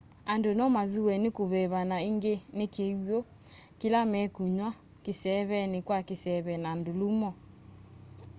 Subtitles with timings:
[0.31, 3.19] andu nomathuwe ni kuveva na ingi ni kiw'u
[3.79, 4.67] kila mekunywa
[5.03, 7.29] kiseeveni kwa kiseve na ndulumo